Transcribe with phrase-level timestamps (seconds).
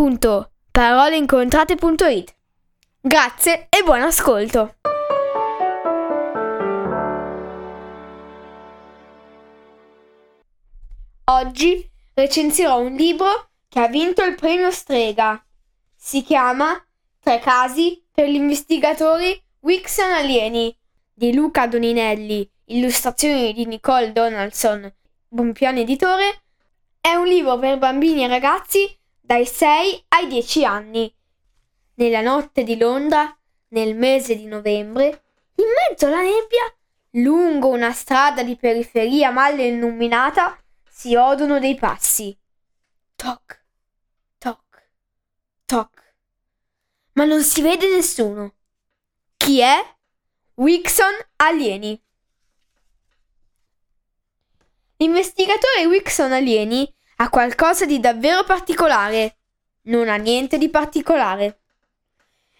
[0.00, 2.34] www.paroleincontrate.it.
[3.02, 4.76] Grazie e buon ascolto!
[11.24, 15.44] Oggi recensirò un libro che ha vinto il premio Strega.
[15.94, 16.82] Si chiama
[17.22, 20.74] Tre casi per gli investigatori Wixon Alieni
[21.12, 24.90] di Luca Doninelli, illustrazioni di Nicole Donaldson,
[25.28, 26.44] Bompiano Editore.
[26.98, 28.98] È un libro per bambini e ragazzi
[29.30, 31.16] dai 6 ai 10 anni.
[31.94, 33.32] Nella notte di Londra,
[33.68, 35.22] nel mese di novembre,
[35.54, 36.76] in mezzo alla nebbia,
[37.10, 42.36] lungo una strada di periferia male illuminata, si odono dei passi.
[43.14, 43.64] Toc,
[44.36, 44.90] toc,
[45.64, 46.14] toc.
[47.12, 48.54] Ma non si vede nessuno.
[49.36, 49.76] Chi è?
[50.54, 52.02] Wixon Alieni.
[54.96, 59.36] L'investigatore Wixon Alieni ha qualcosa di davvero particolare.
[59.82, 61.60] Non ha niente di particolare.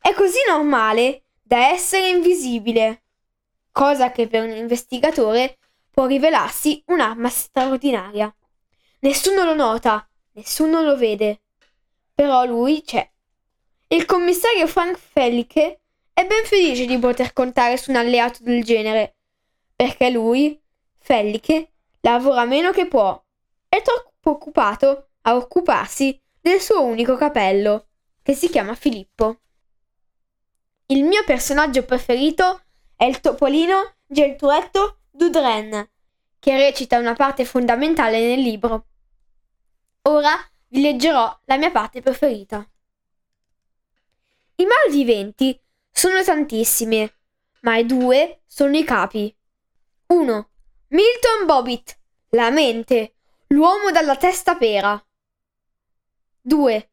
[0.00, 3.02] È così normale da essere invisibile,
[3.72, 5.58] cosa che per un investigatore
[5.90, 8.32] può rivelarsi un'arma straordinaria.
[9.00, 11.42] Nessuno lo nota, nessuno lo vede,
[12.14, 13.10] però lui c'è.
[13.88, 15.80] Il commissario Frank Felicke
[16.12, 19.16] è ben felice di poter contare su un alleato del genere,
[19.74, 20.60] perché lui,
[21.00, 23.20] Felicke, lavora meno che può.
[23.68, 23.82] È
[24.30, 27.88] occupato a occuparsi del suo unico capello,
[28.22, 29.40] che si chiama Filippo.
[30.86, 32.62] Il mio personaggio preferito
[32.96, 35.88] è il topolino Geltruetto Dudren,
[36.38, 38.86] che recita una parte fondamentale nel libro.
[40.02, 40.36] Ora
[40.68, 42.68] vi leggerò la mia parte preferita.
[44.56, 45.58] I malviventi
[45.90, 47.10] sono tantissimi,
[47.62, 49.34] ma i due sono i capi.
[50.06, 50.48] 1.
[50.88, 51.98] Milton Bobbitt,
[52.30, 53.13] la mente,
[53.48, 55.02] L'uomo dalla testa pera.
[56.40, 56.90] 2.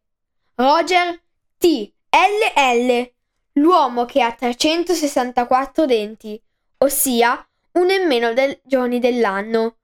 [0.56, 1.22] Roger
[1.58, 1.94] T.
[2.10, 3.14] LL.
[3.54, 6.42] L'uomo che ha 364 denti,
[6.80, 9.78] ossia uno in meno dei giorni dell'anno,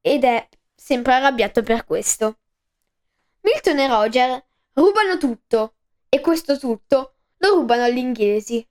[0.00, 2.38] ed è sempre arrabbiato per questo.
[3.40, 5.74] Milton e Roger rubano tutto,
[6.08, 8.66] e questo tutto lo rubano agli inglesi.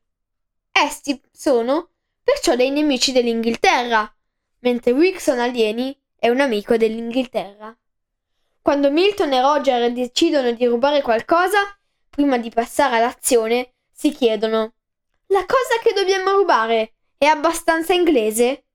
[0.71, 1.91] Essi sono
[2.21, 4.13] perciò dei nemici dell'Inghilterra,
[4.59, 7.77] mentre Wilson alieni è un amico dell'Inghilterra.
[8.61, 11.77] Quando Milton e Roger decidono di rubare qualcosa,
[12.09, 14.71] prima di passare all'azione, si chiedono
[15.25, 18.67] La cosa che dobbiamo rubare è abbastanza inglese?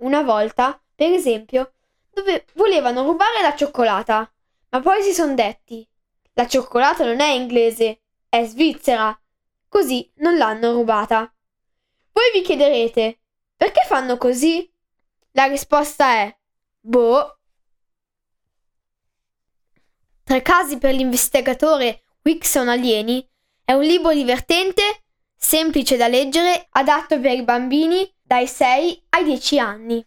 [0.00, 1.72] Una volta, per esempio,
[2.10, 4.30] dove volevano rubare la cioccolata,
[4.68, 5.88] ma poi si sono detti
[6.34, 9.18] La cioccolata non è inglese, è svizzera.
[9.66, 11.32] Così non l'hanno rubata.
[12.12, 13.18] Voi vi chiederete
[13.56, 14.70] Perché fanno così?
[15.30, 16.40] La risposta è
[16.84, 17.38] Boh.
[20.24, 23.24] Tre casi per l'investigatore Wixon Alieni
[23.64, 25.04] è un libro divertente,
[25.36, 30.06] semplice da leggere, adatto per i bambini dai 6 ai 10 anni.